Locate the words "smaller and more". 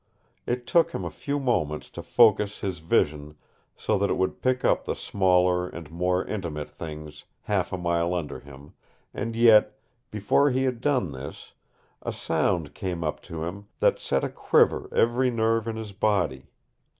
4.95-6.25